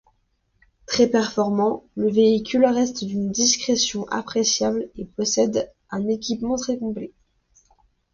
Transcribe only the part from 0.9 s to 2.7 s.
performant, le véhicule